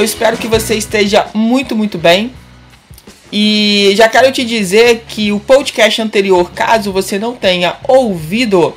[0.00, 2.32] Eu espero que você esteja muito, muito bem.
[3.30, 8.74] E já quero te dizer que o podcast anterior, caso você não tenha ouvido,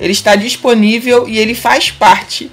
[0.00, 2.50] ele está disponível e ele faz parte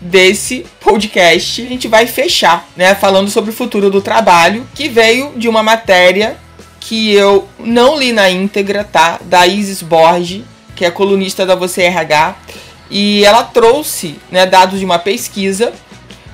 [0.00, 1.60] desse podcast.
[1.60, 5.62] A gente vai fechar, né, falando sobre o futuro do trabalho, que veio de uma
[5.62, 6.38] matéria
[6.80, 9.20] que eu não li na íntegra, tá?
[9.26, 10.42] Da Isis Borges,
[10.74, 12.34] que é colunista da Você RH,
[12.90, 15.70] e ela trouxe, né, dados de uma pesquisa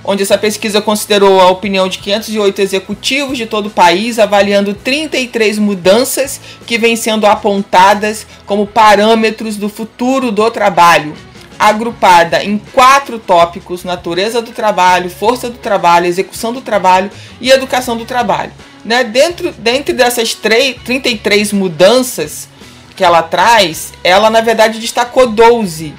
[0.05, 5.59] onde essa pesquisa considerou a opinião de 508 executivos de todo o país, avaliando 33
[5.59, 11.15] mudanças que vêm sendo apontadas como parâmetros do futuro do trabalho,
[11.59, 17.11] agrupada em quatro tópicos: natureza do trabalho, força do trabalho, execução do trabalho
[17.41, 18.53] e educação do trabalho.
[18.85, 19.03] Né?
[19.03, 22.49] Dentro, dessas 3, 33 mudanças
[22.95, 25.95] que ela traz, ela na verdade destacou 12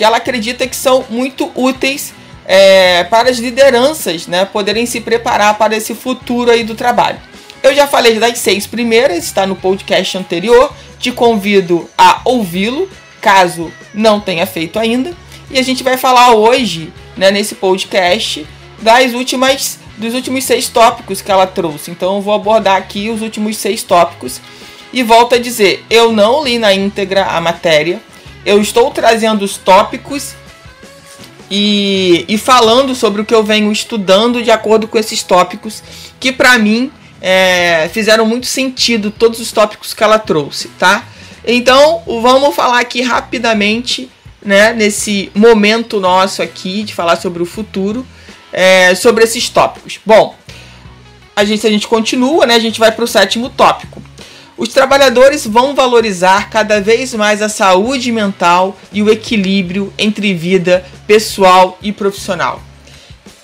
[0.00, 2.14] que ela acredita que são muito úteis
[2.46, 7.18] é, para as lideranças né, poderem se preparar para esse futuro aí do trabalho.
[7.62, 10.72] Eu já falei das seis primeiras, está no podcast anterior.
[10.98, 12.88] Te convido a ouvi-lo,
[13.20, 15.12] caso não tenha feito ainda.
[15.50, 18.46] E a gente vai falar hoje, né, nesse podcast,
[18.80, 21.90] das últimas, dos últimos seis tópicos que ela trouxe.
[21.90, 24.40] Então eu vou abordar aqui os últimos seis tópicos.
[24.92, 28.00] E volto a dizer, eu não li na íntegra a matéria.
[28.44, 30.34] Eu estou trazendo os tópicos
[31.50, 35.82] e, e falando sobre o que eu venho estudando de acordo com esses tópicos,
[36.20, 41.04] que para mim é, fizeram muito sentido todos os tópicos que ela trouxe, tá?
[41.44, 44.08] Então vamos falar aqui rapidamente,
[44.42, 48.06] né, nesse momento nosso aqui de falar sobre o futuro,
[48.52, 49.98] é, sobre esses tópicos.
[50.04, 50.34] Bom,
[51.34, 52.54] a gente, a gente continua, né?
[52.54, 54.02] A gente vai para o sétimo tópico.
[54.60, 60.84] Os trabalhadores vão valorizar cada vez mais a saúde mental e o equilíbrio entre vida
[61.06, 62.62] pessoal e profissional.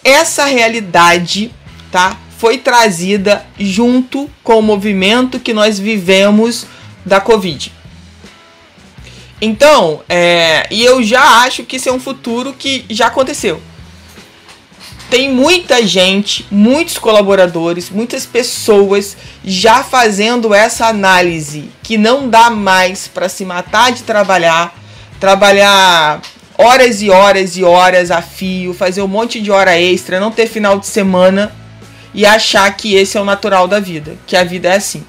[0.04, 1.50] Essa realidade,
[1.90, 6.66] tá, foi trazida junto com o movimento que nós vivemos
[7.02, 7.72] da Covid.
[9.40, 13.62] Então, é, e eu já acho que isso é um futuro que já aconteceu
[15.10, 23.06] tem muita gente, muitos colaboradores, muitas pessoas já fazendo essa análise que não dá mais
[23.06, 24.74] para se matar de trabalhar,
[25.20, 26.20] trabalhar
[26.58, 30.48] horas e horas e horas a fio, fazer um monte de hora extra, não ter
[30.48, 31.54] final de semana
[32.12, 35.04] e achar que esse é o natural da vida, que a vida é assim.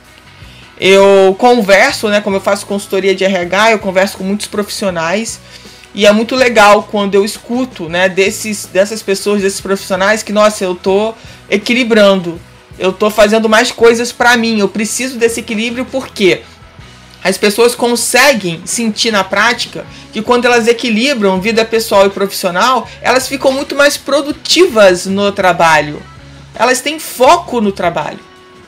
[0.79, 5.40] Eu converso, né, como eu faço consultoria de RH, eu converso com muitos profissionais
[5.97, 10.63] e é muito legal quando eu escuto, né, desses, dessas pessoas, desses profissionais, que, nossa,
[10.63, 11.16] eu tô
[11.50, 12.40] equilibrando,
[12.78, 16.44] eu tô fazendo mais coisas para mim, eu preciso desse equilíbrio porque
[17.24, 23.28] as pessoas conseguem sentir na prática que quando elas equilibram vida pessoal e profissional, elas
[23.28, 26.00] ficam muito mais produtivas no trabalho.
[26.53, 28.19] Elas têm foco no trabalho,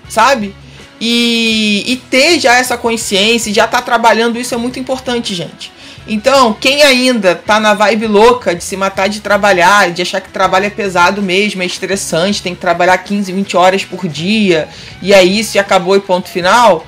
[0.09, 0.55] sabe?
[0.99, 5.77] E, e ter já essa consciência, já estar tá trabalhando isso é muito importante, gente.
[6.11, 10.29] Então, quem ainda tá na vibe louca de se matar de trabalhar, de achar que
[10.29, 14.67] trabalho é pesado mesmo, é estressante, tem que trabalhar 15, 20 horas por dia,
[15.03, 16.83] e é isso e acabou e ponto final,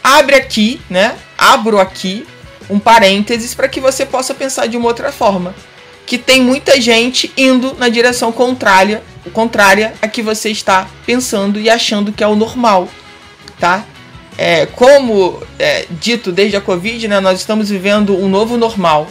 [0.00, 1.16] abre aqui, né?
[1.36, 2.24] Abro aqui
[2.70, 5.52] um parênteses para que você possa pensar de uma outra forma.
[6.06, 9.02] Que tem muita gente indo na direção contrária,
[9.32, 12.88] contrária a que você está pensando e achando que é o normal,
[13.58, 13.84] tá?
[14.36, 19.08] É, como é, dito desde a Covid, né, nós estamos vivendo um novo normal.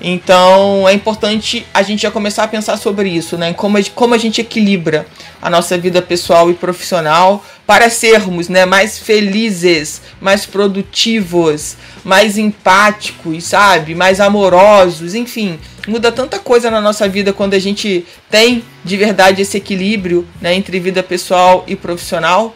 [0.00, 3.54] Então é importante a gente já começar a pensar sobre isso, né?
[3.54, 5.06] Como, como a gente equilibra
[5.40, 13.44] a nossa vida pessoal e profissional para sermos né, mais felizes, mais produtivos, mais empáticos,
[13.44, 13.94] sabe?
[13.94, 15.58] Mais amorosos, enfim.
[15.86, 20.54] Muda tanta coisa na nossa vida quando a gente tem de verdade esse equilíbrio né,
[20.54, 22.54] entre vida pessoal e profissional.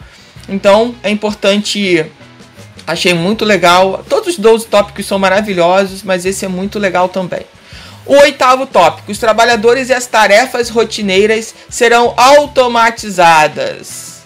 [0.48, 2.06] Então é importante.
[2.86, 4.04] Achei muito legal.
[4.08, 7.42] Todos os 12 tópicos são maravilhosos, mas esse é muito legal também.
[8.06, 14.22] O oitavo tópico: os trabalhadores e as tarefas rotineiras serão automatizadas.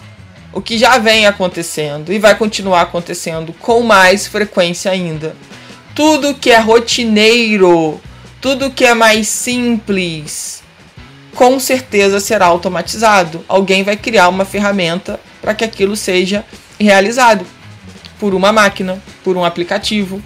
[0.53, 5.35] O que já vem acontecendo e vai continuar acontecendo com mais frequência ainda.
[5.95, 7.99] Tudo que é rotineiro,
[8.39, 10.63] tudo que é mais simples,
[11.35, 13.43] com certeza será automatizado.
[13.47, 16.45] Alguém vai criar uma ferramenta para que aquilo seja
[16.79, 17.45] realizado
[18.17, 20.23] por uma máquina, por um aplicativo,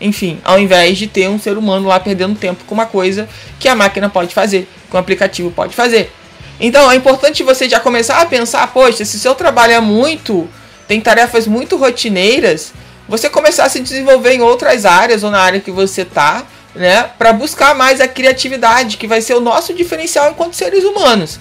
[0.00, 3.28] enfim, ao invés de ter um ser humano lá perdendo tempo com uma coisa
[3.58, 6.12] que a máquina pode fazer, que o aplicativo pode fazer.
[6.60, 10.48] Então é importante você já começar a pensar, poxa, se seu trabalho é muito,
[10.86, 12.72] tem tarefas muito rotineiras,
[13.08, 16.44] você começar a se desenvolver em outras áreas ou na área que você tá,
[16.76, 21.40] né, para buscar mais a criatividade, que vai ser o nosso diferencial enquanto seres humanos,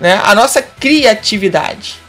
[0.00, 0.20] né?
[0.24, 2.04] A nossa criatividade.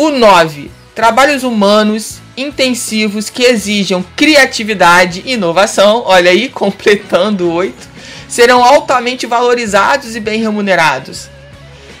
[0.00, 7.88] O 9, trabalhos humanos intensivos que exijam criatividade e inovação, olha aí, completando oito,
[8.28, 11.28] serão altamente valorizados e bem remunerados.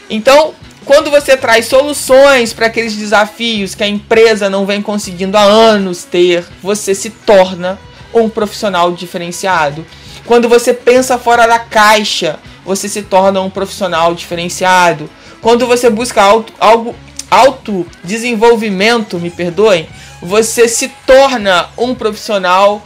[0.08, 0.54] Então,
[0.84, 6.04] quando você traz soluções para aqueles desafios que a empresa não vem conseguindo há anos
[6.04, 7.76] ter, você se torna
[8.14, 9.84] um profissional diferenciado.
[10.24, 15.10] Quando você pensa fora da caixa, você se torna um profissional diferenciado.
[15.40, 16.22] Quando você busca
[16.60, 16.94] algo
[17.30, 19.88] autodesenvolvimento, me perdoem,
[20.20, 22.84] você se torna um profissional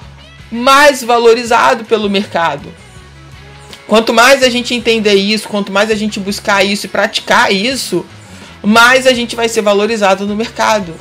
[0.51, 2.73] mais valorizado pelo mercado.
[3.87, 8.07] Quanto mais a gente entender isso, quanto mais a gente buscar isso e praticar isso,
[8.63, 10.95] mais a gente vai ser valorizado no mercado.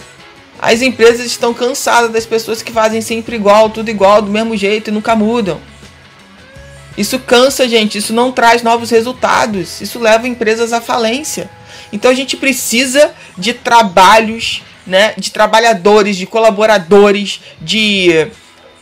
[0.59, 4.89] As empresas estão cansadas das pessoas que fazem sempre igual, tudo igual, do mesmo jeito
[4.89, 5.59] e nunca mudam.
[6.97, 7.97] Isso cansa, gente.
[7.97, 9.81] Isso não traz novos resultados.
[9.81, 11.49] Isso leva empresas à falência.
[11.91, 18.27] Então a gente precisa de trabalhos né, de trabalhadores, de colaboradores, de,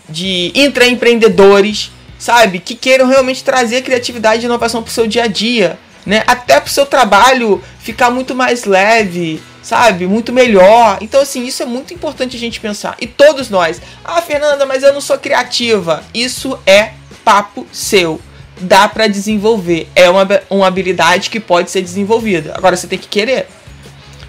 [0.08, 5.28] de intraempreendedores, sabe, que queiram realmente trazer criatividade e inovação para o seu dia a
[5.28, 10.98] dia, né, até para o seu trabalho ficar muito mais leve, sabe, muito melhor.
[11.02, 12.96] Então, assim, isso é muito importante a gente pensar.
[13.00, 16.04] E todos nós, ah, Fernanda, mas eu não sou criativa.
[16.14, 18.20] Isso é papo seu.
[18.60, 19.88] Dá para desenvolver.
[19.96, 22.54] É uma, uma habilidade que pode ser desenvolvida.
[22.56, 23.48] Agora você tem que querer.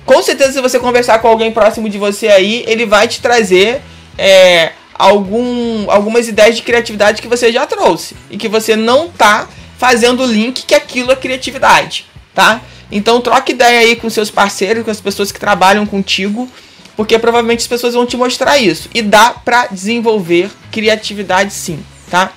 [0.04, 3.80] Com certeza, se você conversar com alguém próximo de você aí, ele vai te trazer
[4.18, 9.48] é, algum, algumas ideias de criatividade que você já trouxe e que você não tá
[9.78, 12.60] fazendo o link que aquilo é criatividade, tá?
[12.92, 16.48] Então troque ideia aí com seus parceiros, com as pessoas que trabalham contigo,
[16.96, 18.90] porque provavelmente as pessoas vão te mostrar isso.
[18.92, 22.32] E dá para desenvolver criatividade sim, tá?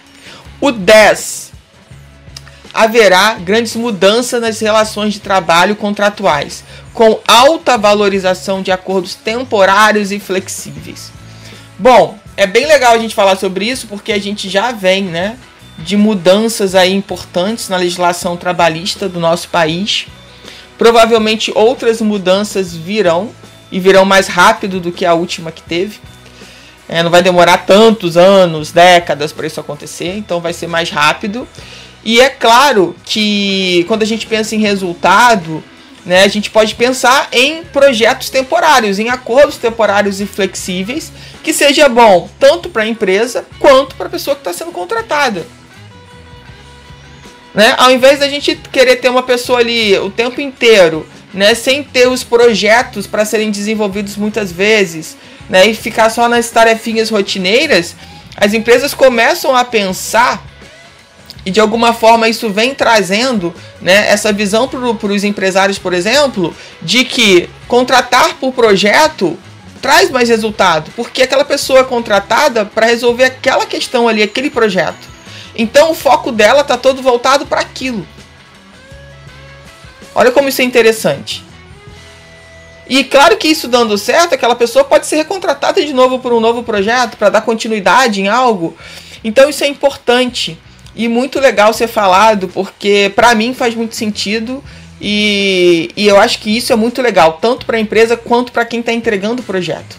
[0.62, 1.53] O 10
[2.74, 10.20] haverá grandes mudanças nas relações de trabalho contratuais, com alta valorização de acordos temporários e
[10.20, 11.12] flexíveis.
[11.78, 15.38] Bom, é bem legal a gente falar sobre isso porque a gente já vem, né,
[15.78, 20.08] de mudanças aí importantes na legislação trabalhista do nosso país.
[20.78, 23.31] Provavelmente outras mudanças virão
[23.72, 26.00] e virão mais rápido do que a última que teve.
[26.88, 31.48] É, não vai demorar tantos anos, décadas para isso acontecer, então vai ser mais rápido.
[32.06, 35.64] E é claro que quando a gente pensa em resultado,
[36.06, 41.12] né, a gente pode pensar em projetos temporários, em acordos temporários e flexíveis,
[41.42, 45.46] que seja bom tanto para a empresa quanto para a pessoa que está sendo contratada.
[47.54, 47.74] Né?
[47.78, 52.08] Ao invés da gente querer ter uma pessoa ali o tempo inteiro, né, sem ter
[52.08, 55.16] os projetos para serem desenvolvidos muitas vezes,
[55.50, 57.95] né, e ficar só nas tarefinhas rotineiras,
[58.36, 60.44] as empresas começam a pensar
[61.45, 66.56] e de alguma forma isso vem trazendo né, essa visão para os empresários, por exemplo,
[66.81, 69.38] de que contratar por projeto
[69.81, 75.09] traz mais resultado, porque aquela pessoa é contratada para resolver aquela questão ali, aquele projeto.
[75.56, 78.07] Então o foco dela está todo voltado para aquilo.
[80.16, 81.44] Olha como isso é interessante.
[82.88, 86.40] E claro que isso dando certo, aquela pessoa pode ser recontratada de novo por um
[86.40, 88.78] novo projeto para dar continuidade em algo.
[89.23, 90.57] Então isso é importante
[90.95, 94.64] e muito legal ser falado, porque para mim faz muito sentido
[95.02, 98.66] e, e eu acho que isso é muito legal, tanto para a empresa quanto para
[98.66, 99.97] quem está entregando o projeto,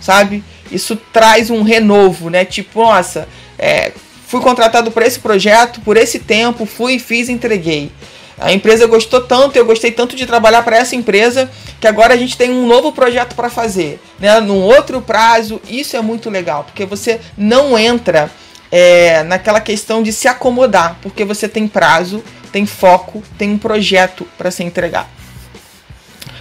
[0.00, 0.42] sabe?
[0.70, 2.44] Isso traz um renovo, né?
[2.44, 3.92] Tipo, nossa, é,
[4.26, 7.90] fui contratado por esse projeto, por esse tempo, fui, fiz, entreguei.
[8.36, 11.48] A empresa gostou tanto, eu gostei tanto de trabalhar para essa empresa,
[11.80, 14.40] que agora a gente tem um novo projeto para fazer, né?
[14.40, 15.60] Num outro prazo.
[15.68, 18.30] Isso é muito legal, porque você não entra
[18.76, 24.26] é, naquela questão de se acomodar, porque você tem prazo, tem foco, tem um projeto
[24.36, 25.08] para ser entregar,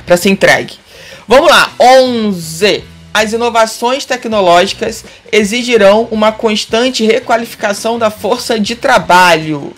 [0.04, 0.80] para ser entregue.
[1.28, 2.86] Vamos lá, 11.
[3.14, 9.72] As inovações tecnológicas exigirão uma constante requalificação da força de trabalho.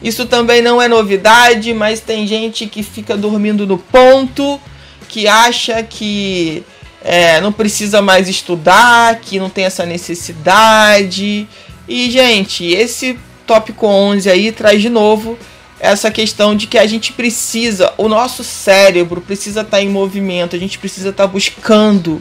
[0.00, 4.60] Isso também não é novidade, mas tem gente que fica dormindo no ponto,
[5.08, 6.62] que acha que
[7.02, 11.48] é, não precisa mais estudar, que não tem essa necessidade,
[11.88, 15.38] e, gente, esse tópico 11 aí traz de novo
[15.78, 20.56] essa questão de que a gente precisa, o nosso cérebro precisa estar tá em movimento,
[20.56, 22.20] a gente precisa estar tá buscando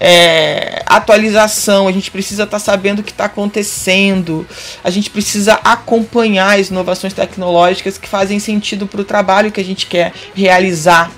[0.00, 4.46] é, atualização, a gente precisa estar tá sabendo o que está acontecendo,
[4.82, 9.64] a gente precisa acompanhar as inovações tecnológicas que fazem sentido para o trabalho que a
[9.64, 11.10] gente quer realizar.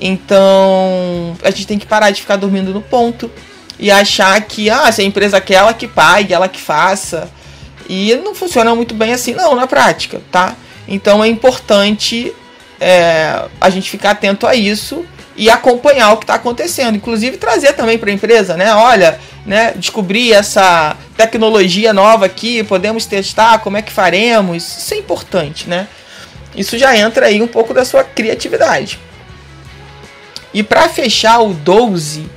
[0.00, 3.30] Então a gente tem que parar de ficar dormindo no ponto
[3.78, 7.30] e achar que ah, se a empresa quer, ela que pague, ela que faça.
[7.88, 10.54] E não funciona muito bem assim, não, na prática, tá?
[10.86, 12.32] Então é importante
[12.80, 15.04] é, a gente ficar atento a isso
[15.36, 18.74] e acompanhar o que está acontecendo, inclusive trazer também para a empresa, né?
[18.74, 19.72] Olha, né?
[19.76, 24.78] Descobrir essa tecnologia nova aqui, podemos testar, como é que faremos?
[24.78, 25.88] Isso é importante, né?
[26.54, 28.98] Isso já entra aí um pouco da sua criatividade.
[30.52, 32.28] E para fechar o 12,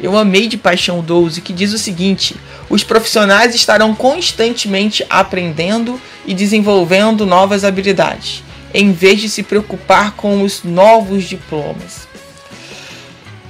[0.00, 2.36] eu amei de paixão o 12, que diz o seguinte:
[2.68, 8.42] os profissionais estarão constantemente aprendendo e desenvolvendo novas habilidades,
[8.74, 12.06] em vez de se preocupar com os novos diplomas.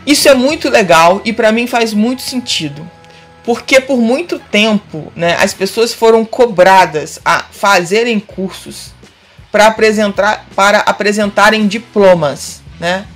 [0.07, 2.89] Isso é muito legal e para mim faz muito sentido.
[3.43, 8.93] Porque por muito tempo né, as pessoas foram cobradas a fazerem cursos
[9.53, 12.61] para apresentar, para apresentarem diplomas.
[12.79, 13.07] Né?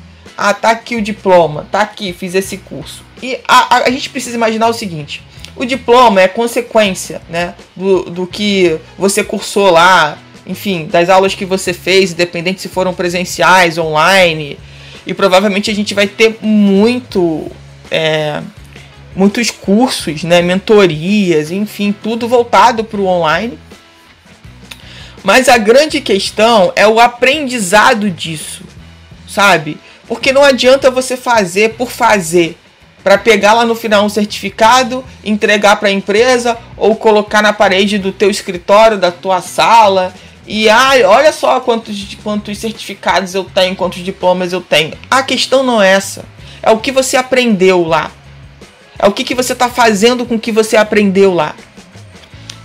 [0.42, 3.04] Ah, tá aqui o diploma, tá aqui, fiz esse curso.
[3.22, 5.22] E a, a, a gente precisa imaginar o seguinte:
[5.54, 10.16] o diploma é consequência, né, do, do que você cursou lá,
[10.46, 14.58] enfim, das aulas que você fez, independente se foram presenciais, online.
[15.06, 17.46] E provavelmente a gente vai ter muito,
[17.90, 18.40] é,
[19.14, 23.58] muitos cursos, né, mentorias, enfim, tudo voltado para o online.
[25.22, 28.64] Mas a grande questão é o aprendizado disso,
[29.28, 29.76] sabe?
[30.10, 32.58] Porque não adianta você fazer por fazer
[33.04, 37.96] para pegar lá no final um certificado, entregar para a empresa ou colocar na parede
[37.96, 40.12] do teu escritório, da tua sala.
[40.48, 44.94] E ai, olha só quantos, quantos certificados eu tenho, quantos diplomas eu tenho.
[45.08, 46.24] A questão não é essa.
[46.60, 48.10] É o que você aprendeu lá.
[48.98, 51.54] É o que, que você está fazendo com o que você aprendeu lá.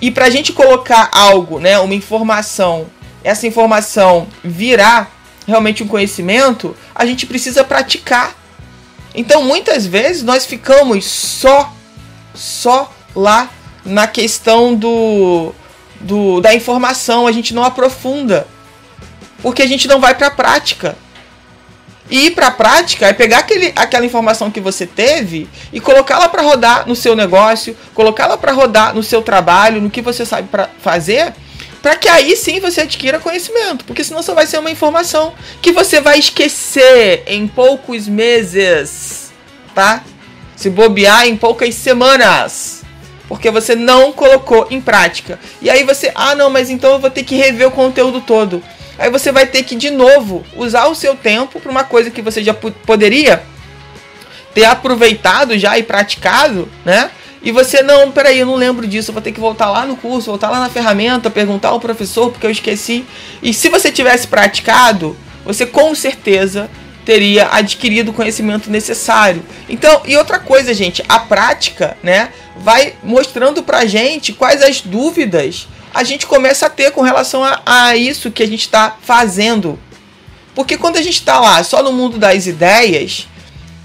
[0.01, 2.87] E para a gente colocar algo, né, uma informação,
[3.23, 5.14] essa informação virar
[5.47, 8.35] realmente um conhecimento, a gente precisa praticar
[9.15, 11.73] então muitas vezes nós ficamos só,
[12.33, 13.49] só lá
[13.85, 15.53] na questão do,
[16.01, 18.45] do da informação, a gente não aprofunda,
[19.41, 20.97] porque a gente não vai para a prática.
[22.07, 26.29] E ir para a prática é pegar aquele, aquela informação que você teve e colocá-la
[26.29, 30.47] para rodar no seu negócio, colocá-la para rodar no seu trabalho, no que você sabe
[30.49, 31.33] para fazer
[31.85, 35.71] para que aí sim você adquira conhecimento, porque senão só vai ser uma informação que
[35.71, 39.31] você vai esquecer em poucos meses,
[39.75, 40.03] tá?
[40.55, 42.81] Se bobear em poucas semanas,
[43.27, 45.39] porque você não colocou em prática.
[45.61, 48.63] E aí você, ah, não, mas então eu vou ter que rever o conteúdo todo.
[48.97, 52.19] Aí você vai ter que de novo usar o seu tempo para uma coisa que
[52.23, 53.43] você já poderia
[54.55, 57.11] ter aproveitado já e praticado, né?
[57.45, 59.95] E você, não, peraí, eu não lembro disso, eu vou ter que voltar lá no
[59.95, 63.05] curso, voltar lá na ferramenta, perguntar ao professor porque eu esqueci.
[63.41, 66.67] E se você tivesse praticado, você com certeza
[67.05, 69.45] teria adquirido o conhecimento necessário.
[69.69, 75.67] Então, e outra coisa, gente, a prática, né, vai mostrando pra gente quais as dúvidas
[75.93, 79.79] a gente começa a ter com relação a, a isso que a gente está fazendo.
[80.55, 83.27] Porque quando a gente está lá só no mundo das ideias,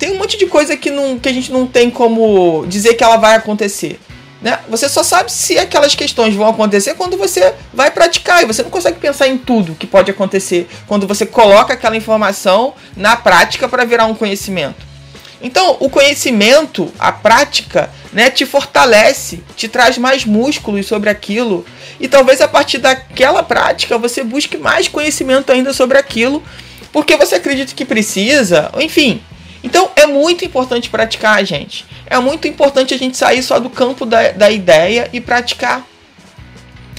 [0.01, 3.05] tem um monte de coisa que, não, que a gente não tem como dizer que
[3.05, 4.01] ela vai acontecer.
[4.41, 4.59] Né?
[4.71, 8.71] Você só sabe se aquelas questões vão acontecer quando você vai praticar e você não
[8.71, 13.85] consegue pensar em tudo que pode acontecer quando você coloca aquela informação na prática para
[13.85, 14.89] virar um conhecimento.
[15.43, 21.65] Então, o conhecimento, a prática, né, te fortalece, te traz mais músculos sobre aquilo
[21.99, 26.43] e talvez a partir daquela prática você busque mais conhecimento ainda sobre aquilo,
[26.91, 29.21] porque você acredita que precisa, enfim,
[29.63, 31.85] então é muito importante praticar, gente.
[32.07, 35.87] É muito importante a gente sair só do campo da, da ideia e praticar.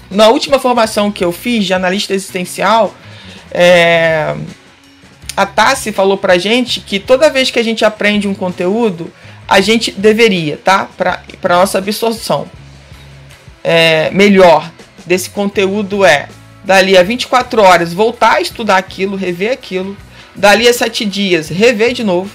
[0.10, 2.94] Na última formação que eu fiz de analista existencial,
[3.52, 4.36] é,
[5.36, 9.12] a Tassi falou pra gente que toda vez que a gente aprende um conteúdo,
[9.48, 10.88] a gente deveria, tá?
[10.98, 12.48] Para nossa absorção
[13.64, 14.72] é, melhor
[15.06, 16.28] desse conteúdo é,
[16.64, 19.98] dali a 24 horas, voltar a estudar aquilo, rever aquilo,
[20.36, 22.32] dali a 7 dias, rever de novo,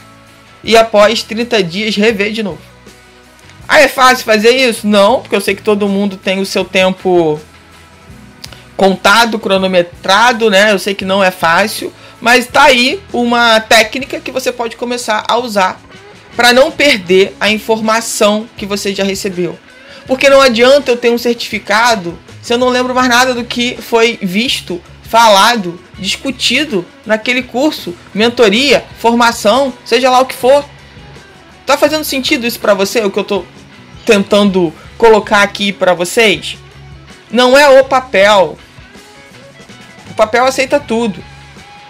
[0.66, 2.58] e após 30 dias rever de novo.
[3.68, 4.86] Ah, é fácil fazer isso?
[4.86, 7.40] Não, porque eu sei que todo mundo tem o seu tempo
[8.76, 10.72] contado, cronometrado, né?
[10.72, 15.24] Eu sei que não é fácil, mas tá aí uma técnica que você pode começar
[15.28, 15.80] a usar
[16.34, 19.56] para não perder a informação que você já recebeu.
[20.06, 23.76] Porque não adianta eu ter um certificado se eu não lembro mais nada do que
[23.80, 30.64] foi visto, falado discutido naquele curso, mentoria, formação, seja lá o que for.
[31.64, 33.44] Tá fazendo sentido isso para você, o que eu tô
[34.04, 36.56] tentando colocar aqui para vocês?
[37.30, 38.56] Não é o papel.
[40.10, 41.22] O papel aceita tudo.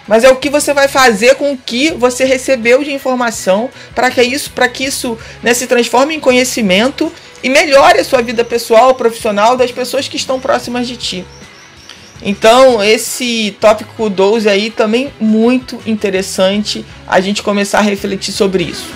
[0.07, 4.09] Mas é o que você vai fazer com o que você recebeu de informação para
[4.09, 7.11] que isso, para que isso né, se transforme em conhecimento
[7.43, 11.25] e melhore a sua vida pessoal, profissional das pessoas que estão próximas de ti.
[12.21, 18.87] Então, esse tópico 12 aí também muito interessante a gente começar a refletir sobre isso.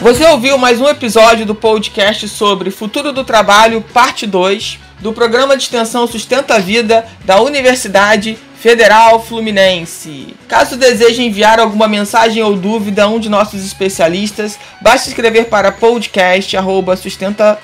[0.00, 5.56] Você ouviu mais um episódio do podcast sobre Futuro do Trabalho, parte 2, do programa
[5.56, 10.36] de extensão Sustenta a Vida da Universidade Federal Fluminense.
[10.46, 15.72] Caso deseje enviar alguma mensagem ou dúvida a um de nossos especialistas, basta escrever para
[15.72, 17.58] podcast@sustenta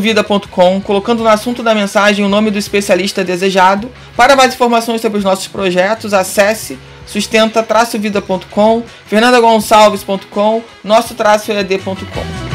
[0.00, 3.90] vida.com, colocando no assunto da mensagem o nome do especialista desejado.
[4.16, 12.47] Para mais informações sobre os nossos projetos, acesse sustenta-vida.com, fernandagonçalves.com, nosso-ead.com.